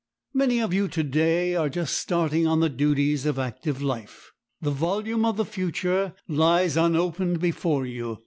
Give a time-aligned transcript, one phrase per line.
[0.33, 4.31] Many of you to day are just starting on the duties of active life.
[4.59, 8.17] The volume of the future lies unopened before you.